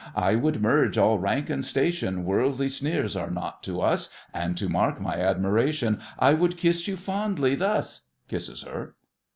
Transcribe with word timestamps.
I 0.15 0.33
would 0.33 0.63
merge 0.63 0.97
all 0.97 1.19
rank 1.19 1.47
and 1.51 1.63
station, 1.63 2.25
Worldly 2.25 2.69
sneers 2.69 3.15
are 3.15 3.29
nought 3.29 3.61
to 3.61 3.81
us, 3.81 4.09
And, 4.33 4.57
to 4.57 4.67
mark 4.67 4.99
my 4.99 5.17
admiration, 5.21 5.99
I 6.17 6.33
would 6.33 6.57
kiss 6.57 6.87
you 6.87 6.97
fondly 6.97 7.53
thus— 7.53 8.07
(Kisses 8.27 8.63
her.) 8.63 8.95